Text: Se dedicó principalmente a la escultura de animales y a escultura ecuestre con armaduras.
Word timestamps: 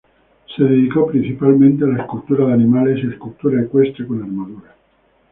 Se 0.55 0.63
dedicó 0.63 1.05
principalmente 1.05 1.83
a 1.83 1.87
la 1.89 1.99
escultura 2.01 2.47
de 2.47 2.53
animales 2.53 3.03
y 3.03 3.07
a 3.07 3.11
escultura 3.11 3.61
ecuestre 3.61 4.07
con 4.07 4.23
armaduras. 4.23 4.73